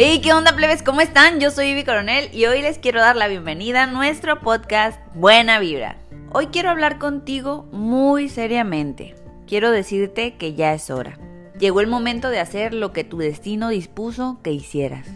Hey, 0.00 0.20
¿qué 0.22 0.32
onda, 0.32 0.54
plebes? 0.54 0.84
¿Cómo 0.84 1.00
están? 1.00 1.40
Yo 1.40 1.50
soy 1.50 1.70
Ivy 1.70 1.82
Coronel 1.82 2.32
y 2.32 2.46
hoy 2.46 2.62
les 2.62 2.78
quiero 2.78 3.00
dar 3.00 3.16
la 3.16 3.26
bienvenida 3.26 3.82
a 3.82 3.86
nuestro 3.88 4.38
podcast 4.38 5.00
Buena 5.16 5.58
Vibra. 5.58 5.96
Hoy 6.30 6.46
quiero 6.52 6.70
hablar 6.70 7.00
contigo 7.00 7.66
muy 7.72 8.28
seriamente. 8.28 9.16
Quiero 9.48 9.72
decirte 9.72 10.36
que 10.36 10.54
ya 10.54 10.72
es 10.72 10.88
hora. 10.90 11.18
Llegó 11.58 11.80
el 11.80 11.88
momento 11.88 12.30
de 12.30 12.38
hacer 12.38 12.74
lo 12.74 12.92
que 12.92 13.02
tu 13.02 13.18
destino 13.18 13.70
dispuso 13.70 14.38
que 14.44 14.52
hicieras. 14.52 15.08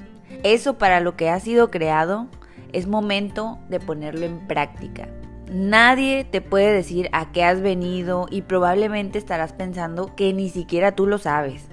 Eso 0.42 0.78
para 0.78 0.98
lo 0.98 1.14
que 1.14 1.30
has 1.30 1.44
sido 1.44 1.70
creado 1.70 2.26
es 2.72 2.88
momento 2.88 3.60
de 3.68 3.78
ponerlo 3.78 4.26
en 4.26 4.48
práctica. 4.48 5.06
Nadie 5.48 6.24
te 6.24 6.40
puede 6.40 6.72
decir 6.72 7.08
a 7.12 7.30
qué 7.30 7.44
has 7.44 7.60
venido 7.60 8.26
y 8.28 8.42
probablemente 8.42 9.20
estarás 9.20 9.52
pensando 9.52 10.16
que 10.16 10.32
ni 10.32 10.48
siquiera 10.48 10.96
tú 10.96 11.06
lo 11.06 11.18
sabes. 11.18 11.68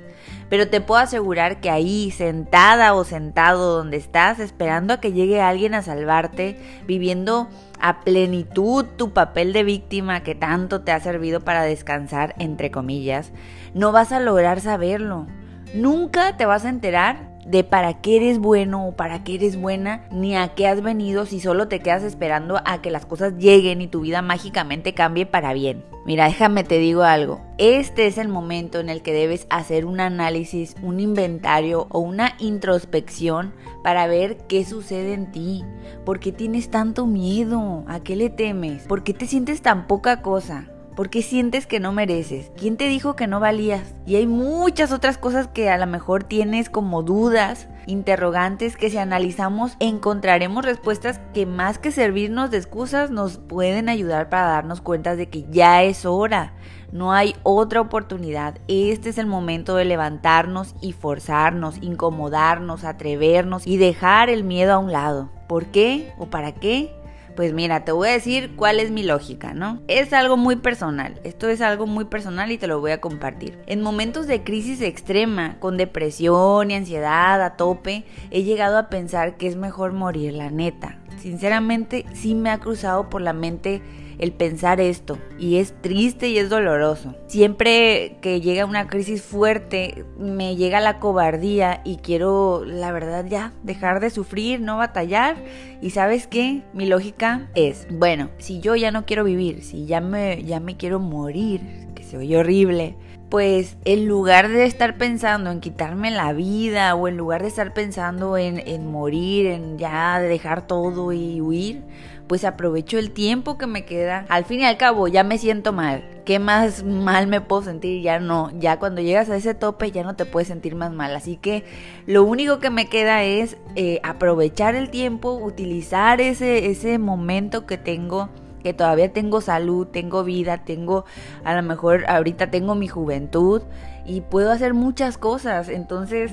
Pero 0.50 0.68
te 0.68 0.82
puedo 0.82 1.00
asegurar 1.00 1.62
que 1.62 1.70
ahí, 1.70 2.12
sentada 2.12 2.94
o 2.94 3.04
sentado 3.04 3.78
donde 3.78 3.98
estás, 3.98 4.40
esperando 4.40 4.94
a 4.94 5.00
que 5.00 5.14
llegue 5.14 5.42
alguien 5.42 5.76
a 5.76 5.84
salvarte, 5.84 6.58
viviendo 6.88 7.48
a 7.80 8.02
plenitud 8.02 8.86
tu 8.98 9.14
papel 9.14 9.54
de 9.54 9.64
víctima 9.64 10.24
que 10.24 10.36
tanto 10.36 10.82
te 10.82 10.92
ha 10.92 11.00
servido 11.00 11.42
para 11.42 11.64
descansar, 11.64 12.36
entre 12.40 12.72
comillas, 12.72 13.32
no 13.74 13.92
vas 13.92 14.12
a 14.12 14.20
lograr 14.20 14.60
saberlo. 14.60 15.28
Nunca 15.74 16.36
te 16.36 16.46
vas 16.46 16.66
a 16.66 16.70
enterar 16.70 17.29
de 17.46 17.64
para 17.64 18.02
qué 18.02 18.18
eres 18.18 18.40
bueno 18.40 18.88
o 18.88 18.96
para 18.96 19.24
qué 19.24 19.36
eres 19.36 19.60
buena, 19.60 20.08
ni 20.12 20.36
a 20.36 20.50
qué 20.50 20.68
has 20.68 20.82
venido 20.82 21.26
si 21.26 21.40
solo 21.40 21.68
te 21.68 21.80
quedas 21.80 22.04
esperando 22.04 22.62
a 22.66 22.82
que 22.82 22.92
las 22.92 23.06
cosas 23.06 23.38
lleguen 23.38 23.82
y 23.82 23.88
tu 23.88 24.02
vida 24.02 24.22
mágicamente 24.22 24.94
cambie 24.94 25.26
para 25.26 25.54
bien. 25.54 25.84
Mira, 26.06 26.26
déjame 26.26 26.64
te 26.64 26.80
digo 26.80 27.04
algo. 27.04 27.42
Este 27.58 28.08
es 28.08 28.18
el 28.18 28.30
momento 28.30 28.80
en 28.80 28.90
el 28.90 29.02
que 29.02 29.14
debes 29.14 29.46
hacer 29.50 29.86
un 29.86 30.00
análisis, 30.00 30.76
un 30.82 31.00
inventario 31.00 31.88
o 31.92 32.00
una 32.00 32.34
introspección 32.40 33.54
para 33.84 34.08
ver 34.08 34.38
qué 34.48 34.66
sucede 34.66 35.14
en 35.14 35.32
ti. 35.32 35.64
¿Por 36.06 36.20
qué 36.20 36.32
tienes 36.32 36.70
tanto 36.70 37.06
miedo? 37.06 37.84
¿A 37.88 38.00
qué 38.00 38.16
le 38.16 38.30
temes? 38.30 38.84
¿Por 38.84 39.04
qué 39.04 39.14
te 39.14 39.28
sientes 39.28 39.62
tan 39.62 39.88
poca 39.88 40.22
cosa? 40.22 40.70
¿Por 41.00 41.10
qué 41.10 41.22
sientes 41.22 41.66
que 41.66 41.80
no 41.80 41.94
mereces? 41.94 42.52
¿Quién 42.58 42.76
te 42.76 42.90
dijo 42.90 43.16
que 43.16 43.26
no 43.26 43.40
valías? 43.40 43.96
Y 44.06 44.18
hay 44.18 44.28
muchas 44.28 44.92
otras 44.92 45.18
cosas 45.18 45.48
que 45.48 45.70
a 45.70 45.78
lo 45.78 45.88
mejor 45.88 46.26
tienes 46.26 46.70
como 46.70 47.04
dudas, 47.04 47.70
interrogantes 47.88 48.76
que 48.76 48.90
si 48.90 48.98
analizamos 48.98 49.78
encontraremos 49.80 50.66
respuestas 50.66 51.22
que 51.34 51.46
más 51.46 51.78
que 51.78 51.94
servirnos 51.94 52.52
de 52.52 52.58
excusas 52.58 53.12
nos 53.12 53.38
pueden 53.38 53.88
ayudar 53.88 54.28
para 54.28 54.50
darnos 54.50 54.82
cuenta 54.82 55.16
de 55.16 55.30
que 55.30 55.46
ya 55.50 55.84
es 55.84 56.06
hora. 56.06 56.54
No 56.92 57.14
hay 57.14 57.34
otra 57.44 57.80
oportunidad. 57.80 58.58
Este 58.68 59.08
es 59.08 59.18
el 59.18 59.26
momento 59.26 59.78
de 59.78 59.86
levantarnos 59.86 60.76
y 60.82 60.92
forzarnos, 60.92 61.78
incomodarnos, 61.82 62.84
atrevernos 62.84 63.66
y 63.66 63.78
dejar 63.78 64.30
el 64.30 64.44
miedo 64.44 64.74
a 64.74 64.80
un 64.80 64.92
lado. 64.92 65.30
¿Por 65.48 65.68
qué 65.68 66.12
o 66.18 66.26
para 66.26 66.52
qué? 66.56 66.99
Pues 67.40 67.54
mira, 67.54 67.86
te 67.86 67.94
voy 67.94 68.10
a 68.10 68.12
decir 68.12 68.52
cuál 68.58 68.82
es 68.82 68.92
mi 68.92 69.02
lógica, 69.02 69.54
¿no? 69.54 69.82
Es 69.88 70.12
algo 70.12 70.36
muy 70.36 70.58
personal, 70.58 71.22
esto 71.24 71.48
es 71.48 71.62
algo 71.62 71.88
muy 71.88 72.04
personal 72.04 72.52
y 72.52 72.58
te 72.58 72.68
lo 72.68 72.82
voy 72.82 72.92
a 72.92 73.00
compartir. 73.00 73.58
En 73.66 73.82
momentos 73.82 74.28
de 74.28 74.44
crisis 74.44 74.82
extrema, 74.82 75.56
con 75.62 75.78
depresión 75.78 76.70
y 76.70 76.76
ansiedad 76.76 77.42
a 77.42 77.56
tope, 77.56 78.04
he 78.30 78.44
llegado 78.44 78.78
a 78.78 78.90
pensar 78.90 79.38
que 79.38 79.48
es 79.48 79.56
mejor 79.56 79.94
morir, 79.94 80.34
la 80.34 80.52
neta. 80.52 80.98
Sinceramente, 81.18 82.06
sí 82.14 82.36
me 82.36 82.50
ha 82.50 82.58
cruzado 82.58 83.10
por 83.10 83.22
la 83.22 83.32
mente 83.32 83.82
el 84.20 84.32
pensar 84.34 84.80
esto 84.82 85.18
y 85.40 85.58
es 85.58 85.74
triste 85.82 86.30
y 86.30 86.38
es 86.38 86.50
doloroso. 86.50 87.16
Siempre 87.28 88.18
que 88.22 88.42
llega 88.42 88.66
una 88.66 88.88
crisis 88.88 89.22
fuerte 89.22 90.06
me 90.18 90.56
llega 90.56 90.80
la 90.80 91.00
cobardía 91.00 91.82
y 91.84 91.98
quiero 91.98 92.64
la 92.66 92.92
verdad 92.92 93.26
ya 93.26 93.54
dejar 93.64 94.00
de 94.00 94.10
sufrir, 94.10 94.60
no 94.62 94.78
batallar 94.78 95.38
y 95.82 95.92
sabes 95.92 96.28
qué, 96.28 96.64
mi 96.74 96.86
lógica 96.86 97.50
es, 97.56 97.88
bueno, 97.90 98.30
si 98.38 98.60
yo 98.60 98.76
ya 98.76 98.92
no 98.92 99.06
quiero 99.06 99.24
vivir, 99.24 99.64
si 99.64 99.86
ya 99.86 100.02
me 100.02 100.44
ya 100.44 100.60
me 100.60 100.78
quiero 100.78 101.00
morir, 101.00 101.62
que 101.96 102.04
se 102.04 102.18
oye 102.18 102.38
horrible, 102.38 102.96
pues 103.30 103.78
en 103.86 104.08
lugar 104.08 104.50
de 104.50 104.66
estar 104.66 104.98
pensando 104.98 105.52
en 105.52 105.60
quitarme 105.60 106.10
la 106.10 106.34
vida 106.34 106.96
o 106.96 107.08
en 107.08 107.16
lugar 107.16 107.44
de 107.44 107.48
estar 107.48 107.74
pensando 107.74 108.38
en, 108.38 108.60
en, 108.68 108.92
morir, 108.92 109.46
en 109.46 109.78
ya 109.78 110.20
dejar 110.20 110.66
todo 110.66 111.14
y 111.14 111.40
huir, 111.40 111.84
pues 112.28 112.44
aprovecho 112.44 112.98
el 112.98 113.12
tiempo 113.12 113.58
que 113.58 113.68
me 113.68 113.86
queda. 113.86 114.26
Al 114.30 114.46
fin 114.46 114.62
y 114.62 114.66
al 114.66 114.78
cabo 114.78 115.08
ya 115.08 115.24
me 115.24 115.38
siento 115.38 115.74
mal. 115.74 116.04
¿Qué 116.26 116.40
más 116.40 116.84
mal 116.84 117.28
me 117.28 117.42
puedo 117.42 117.64
sentir? 117.64 118.02
Ya 118.02 118.20
no, 118.20 118.52
ya 118.60 118.80
cuando 118.80 119.02
llegas 119.02 119.30
a 119.30 119.36
ese 119.36 119.54
tope 119.54 119.92
ya 119.92 120.04
no 120.04 120.16
te 120.16 120.26
puedes 120.26 120.48
sentir 120.48 120.76
más 120.76 120.92
mal. 120.92 121.16
Así 121.16 121.38
que 121.38 121.64
lo 122.08 122.24
único 122.24 122.60
que 122.60 122.72
me 122.72 122.88
queda 122.88 123.24
es 123.24 123.58
eh, 123.76 124.00
aprovechar 124.04 124.74
el 124.74 124.90
tiempo, 124.90 125.34
utilizar 125.34 126.20
ese, 126.20 126.72
ese 126.72 126.98
momento 126.98 127.68
que 127.68 127.78
tengo 127.78 128.30
que 128.64 128.74
todavía 128.74 129.12
tengo 129.14 129.42
salud, 129.42 129.88
tengo 129.88 130.24
vida, 130.24 130.64
tengo, 130.64 131.06
a 131.44 131.56
lo 131.56 131.64
mejor 131.64 132.06
ahorita 132.08 132.52
tengo 132.52 132.76
mi 132.76 132.88
juventud 132.88 133.62
y 134.06 134.22
puedo 134.22 134.52
hacer 134.52 134.74
muchas 134.74 135.18
cosas. 135.18 135.70
Entonces 135.70 136.32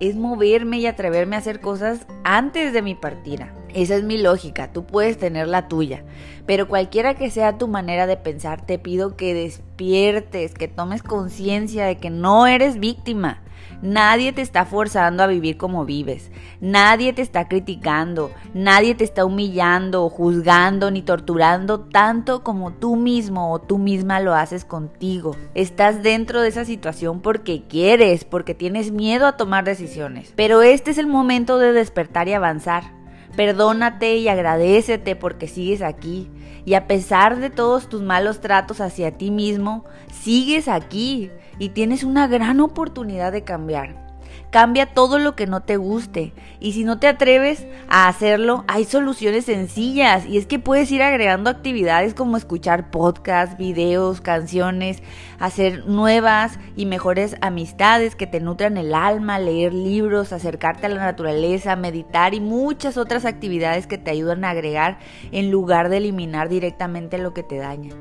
es 0.00 0.16
moverme 0.16 0.78
y 0.78 0.86
atreverme 0.86 1.36
a 1.36 1.40
hacer 1.40 1.60
cosas 1.60 2.06
antes 2.24 2.72
de 2.72 2.82
mi 2.82 2.94
partida. 2.94 3.52
Esa 3.74 3.96
es 3.96 4.02
mi 4.02 4.16
lógica, 4.16 4.72
tú 4.72 4.84
puedes 4.84 5.18
tener 5.18 5.46
la 5.46 5.68
tuya, 5.68 6.02
pero 6.46 6.68
cualquiera 6.68 7.14
que 7.14 7.30
sea 7.30 7.58
tu 7.58 7.68
manera 7.68 8.06
de 8.06 8.16
pensar, 8.16 8.64
te 8.64 8.78
pido 8.78 9.14
que 9.14 9.34
despiertes, 9.34 10.54
que 10.54 10.68
tomes 10.68 11.02
conciencia 11.02 11.84
de 11.84 11.98
que 11.98 12.08
no 12.08 12.46
eres 12.46 12.80
víctima. 12.80 13.42
Nadie 13.82 14.32
te 14.32 14.42
está 14.42 14.64
forzando 14.64 15.22
a 15.22 15.26
vivir 15.26 15.56
como 15.56 15.84
vives. 15.84 16.30
Nadie 16.60 17.12
te 17.12 17.22
está 17.22 17.48
criticando. 17.48 18.32
Nadie 18.54 18.94
te 18.94 19.04
está 19.04 19.24
humillando, 19.24 20.08
juzgando 20.08 20.90
ni 20.90 21.02
torturando 21.02 21.80
tanto 21.80 22.42
como 22.42 22.72
tú 22.72 22.96
mismo 22.96 23.52
o 23.52 23.60
tú 23.60 23.78
misma 23.78 24.20
lo 24.20 24.34
haces 24.34 24.64
contigo. 24.64 25.36
Estás 25.54 26.02
dentro 26.02 26.40
de 26.42 26.48
esa 26.48 26.64
situación 26.64 27.20
porque 27.20 27.62
quieres, 27.68 28.24
porque 28.24 28.54
tienes 28.54 28.90
miedo 28.90 29.26
a 29.26 29.36
tomar 29.36 29.64
decisiones. 29.64 30.32
Pero 30.34 30.62
este 30.62 30.90
es 30.90 30.98
el 30.98 31.06
momento 31.06 31.58
de 31.58 31.72
despertar 31.72 32.28
y 32.28 32.32
avanzar. 32.32 32.97
Perdónate 33.38 34.16
y 34.16 34.26
agradecete 34.26 35.14
porque 35.14 35.46
sigues 35.46 35.80
aquí. 35.80 36.28
Y 36.64 36.74
a 36.74 36.88
pesar 36.88 37.38
de 37.38 37.50
todos 37.50 37.88
tus 37.88 38.02
malos 38.02 38.40
tratos 38.40 38.80
hacia 38.80 39.16
ti 39.16 39.30
mismo, 39.30 39.84
sigues 40.10 40.66
aquí 40.66 41.30
y 41.60 41.68
tienes 41.68 42.02
una 42.02 42.26
gran 42.26 42.58
oportunidad 42.58 43.30
de 43.30 43.44
cambiar. 43.44 44.07
Cambia 44.50 44.86
todo 44.86 45.18
lo 45.18 45.36
que 45.36 45.46
no 45.46 45.62
te 45.62 45.76
guste. 45.76 46.32
Y 46.60 46.72
si 46.72 46.84
no 46.84 46.98
te 46.98 47.06
atreves 47.06 47.66
a 47.88 48.08
hacerlo, 48.08 48.64
hay 48.66 48.84
soluciones 48.84 49.44
sencillas. 49.44 50.26
Y 50.26 50.38
es 50.38 50.46
que 50.46 50.58
puedes 50.58 50.90
ir 50.90 51.02
agregando 51.02 51.50
actividades 51.50 52.14
como 52.14 52.36
escuchar 52.36 52.90
podcasts, 52.90 53.58
videos, 53.58 54.20
canciones, 54.20 55.02
hacer 55.38 55.86
nuevas 55.86 56.58
y 56.76 56.86
mejores 56.86 57.36
amistades 57.40 58.16
que 58.16 58.26
te 58.26 58.40
nutran 58.40 58.76
el 58.76 58.94
alma, 58.94 59.38
leer 59.38 59.74
libros, 59.74 60.32
acercarte 60.32 60.86
a 60.86 60.90
la 60.90 61.04
naturaleza, 61.04 61.76
meditar 61.76 62.34
y 62.34 62.40
muchas 62.40 62.96
otras 62.96 63.24
actividades 63.24 63.86
que 63.86 63.98
te 63.98 64.10
ayudan 64.10 64.44
a 64.44 64.50
agregar 64.50 64.98
en 65.32 65.50
lugar 65.50 65.88
de 65.88 65.98
eliminar 65.98 66.48
directamente 66.48 67.18
lo 67.18 67.34
que 67.34 67.42
te 67.42 67.58
daña. 67.58 67.94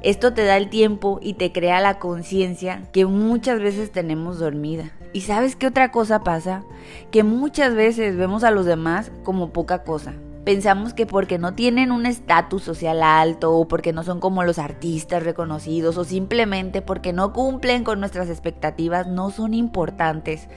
Esto 0.00 0.32
te 0.32 0.44
da 0.44 0.56
el 0.56 0.68
tiempo 0.68 1.18
y 1.20 1.34
te 1.34 1.50
crea 1.50 1.80
la 1.80 1.98
conciencia 1.98 2.82
que 2.92 3.04
muchas 3.04 3.60
veces 3.60 3.90
tenemos 3.90 4.38
dormida. 4.38 4.92
¿Y 5.12 5.22
sabes 5.22 5.56
qué 5.56 5.66
otra 5.66 5.90
cosa 5.90 6.22
pasa? 6.22 6.64
Que 7.10 7.22
muchas 7.22 7.74
veces 7.74 8.16
vemos 8.16 8.44
a 8.44 8.50
los 8.50 8.66
demás 8.66 9.10
como 9.24 9.52
poca 9.52 9.82
cosa. 9.82 10.14
Pensamos 10.44 10.94
que 10.94 11.06
porque 11.06 11.38
no 11.38 11.54
tienen 11.54 11.92
un 11.92 12.06
estatus 12.06 12.62
social 12.62 13.02
alto 13.02 13.52
o 13.52 13.68
porque 13.68 13.92
no 13.92 14.02
son 14.02 14.20
como 14.20 14.44
los 14.44 14.58
artistas 14.58 15.22
reconocidos 15.22 15.98
o 15.98 16.04
simplemente 16.04 16.80
porque 16.80 17.12
no 17.12 17.32
cumplen 17.32 17.84
con 17.84 18.00
nuestras 18.00 18.30
expectativas 18.30 19.06
no 19.06 19.30
son 19.30 19.52
importantes. 19.52 20.48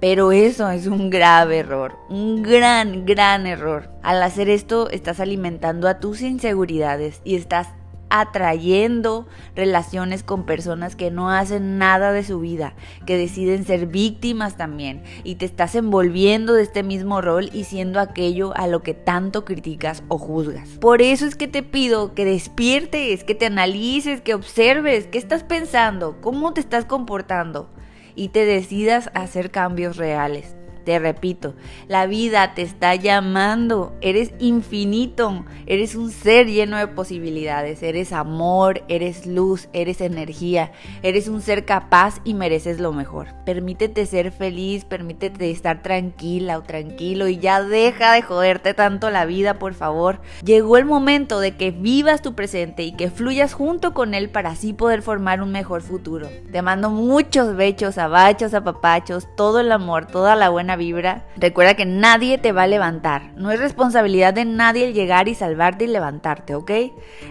Pero 0.00 0.32
eso 0.32 0.68
es 0.70 0.86
un 0.86 1.10
grave 1.10 1.58
error, 1.58 1.96
un 2.08 2.42
gran, 2.42 3.06
gran 3.06 3.46
error. 3.46 3.90
Al 4.02 4.22
hacer 4.22 4.50
esto 4.50 4.90
estás 4.90 5.20
alimentando 5.20 5.88
a 5.88 6.00
tus 6.00 6.22
inseguridades 6.22 7.20
y 7.24 7.36
estás 7.36 7.68
atrayendo 8.10 9.26
relaciones 9.54 10.22
con 10.22 10.44
personas 10.44 10.96
que 10.96 11.10
no 11.10 11.30
hacen 11.30 11.78
nada 11.78 12.12
de 12.12 12.24
su 12.24 12.40
vida, 12.40 12.74
que 13.04 13.16
deciden 13.16 13.64
ser 13.64 13.86
víctimas 13.86 14.56
también, 14.56 15.02
y 15.24 15.36
te 15.36 15.44
estás 15.44 15.74
envolviendo 15.74 16.54
de 16.54 16.62
este 16.62 16.82
mismo 16.82 17.20
rol 17.20 17.50
y 17.52 17.64
siendo 17.64 18.00
aquello 18.00 18.56
a 18.56 18.66
lo 18.66 18.82
que 18.82 18.94
tanto 18.94 19.44
criticas 19.44 20.02
o 20.08 20.18
juzgas. 20.18 20.68
Por 20.80 21.02
eso 21.02 21.26
es 21.26 21.34
que 21.34 21.48
te 21.48 21.62
pido 21.62 22.14
que 22.14 22.24
despiertes, 22.24 23.24
que 23.24 23.34
te 23.34 23.46
analices, 23.46 24.20
que 24.20 24.34
observes 24.34 25.06
qué 25.06 25.18
estás 25.18 25.42
pensando, 25.42 26.20
cómo 26.20 26.52
te 26.52 26.60
estás 26.60 26.84
comportando 26.84 27.70
y 28.14 28.28
te 28.28 28.44
decidas 28.44 29.10
a 29.14 29.22
hacer 29.22 29.50
cambios 29.50 29.96
reales. 29.96 30.56
Te 30.86 31.00
repito, 31.00 31.56
la 31.88 32.06
vida 32.06 32.54
te 32.54 32.62
está 32.62 32.94
llamando. 32.94 33.92
Eres 34.00 34.30
infinito. 34.38 35.44
Eres 35.66 35.96
un 35.96 36.12
ser 36.12 36.46
lleno 36.46 36.76
de 36.76 36.86
posibilidades. 36.86 37.82
Eres 37.82 38.12
amor, 38.12 38.84
eres 38.86 39.26
luz, 39.26 39.68
eres 39.72 40.00
energía. 40.00 40.70
Eres 41.02 41.26
un 41.26 41.42
ser 41.42 41.64
capaz 41.64 42.20
y 42.22 42.34
mereces 42.34 42.78
lo 42.78 42.92
mejor. 42.92 43.34
Permítete 43.44 44.06
ser 44.06 44.30
feliz, 44.30 44.84
permítete 44.84 45.50
estar 45.50 45.82
tranquila 45.82 46.58
o 46.58 46.62
tranquilo 46.62 47.26
y 47.26 47.38
ya 47.38 47.64
deja 47.64 48.12
de 48.12 48.22
joderte 48.22 48.72
tanto 48.72 49.10
la 49.10 49.26
vida, 49.26 49.58
por 49.58 49.74
favor. 49.74 50.20
Llegó 50.44 50.76
el 50.76 50.84
momento 50.84 51.40
de 51.40 51.56
que 51.56 51.72
vivas 51.72 52.22
tu 52.22 52.36
presente 52.36 52.84
y 52.84 52.92
que 52.92 53.10
fluyas 53.10 53.54
junto 53.54 53.92
con 53.92 54.14
él 54.14 54.30
para 54.30 54.50
así 54.50 54.72
poder 54.72 55.02
formar 55.02 55.42
un 55.42 55.50
mejor 55.50 55.82
futuro. 55.82 56.28
Te 56.52 56.62
mando 56.62 56.90
muchos 56.90 57.56
bechos, 57.56 57.98
abachos, 57.98 58.54
apapachos, 58.54 59.26
todo 59.36 59.58
el 59.58 59.72
amor, 59.72 60.06
toda 60.06 60.36
la 60.36 60.48
vibra. 60.76 61.24
Recuerda 61.36 61.74
que 61.74 61.86
nadie 61.86 62.38
te 62.38 62.52
va 62.52 62.64
a 62.64 62.68
levantar. 62.68 63.32
No 63.36 63.50
es 63.50 63.60
responsabilidad 63.60 64.34
de 64.34 64.44
nadie 64.44 64.86
el 64.86 64.94
llegar 64.94 65.28
y 65.28 65.34
salvarte 65.34 65.84
y 65.84 65.88
levantarte, 65.88 66.54
¿ok? 66.54 66.70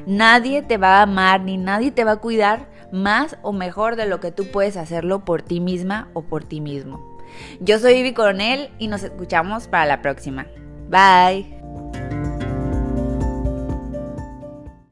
Nadie 0.05 0.61
te 0.61 0.77
va 0.77 0.99
a 0.99 1.03
amar 1.03 1.41
ni 1.41 1.57
nadie 1.57 1.91
te 1.91 2.03
va 2.03 2.13
a 2.13 2.17
cuidar 2.17 2.67
más 2.91 3.37
o 3.41 3.51
mejor 3.51 3.95
de 3.95 4.07
lo 4.07 4.19
que 4.19 4.31
tú 4.31 4.51
puedes 4.51 4.77
hacerlo 4.77 5.25
por 5.25 5.41
ti 5.41 5.59
misma 5.59 6.09
o 6.13 6.21
por 6.21 6.43
ti 6.43 6.61
mismo. 6.61 7.17
Yo 7.59 7.79
soy 7.79 7.95
Vivi 7.95 8.13
Coronel 8.13 8.69
y 8.79 8.87
nos 8.87 9.03
escuchamos 9.03 9.67
para 9.67 9.85
la 9.85 10.01
próxima. 10.01 10.45
Bye. 10.89 11.54